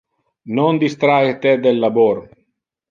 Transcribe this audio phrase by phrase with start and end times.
[0.57, 2.17] Non distrahe te del labor.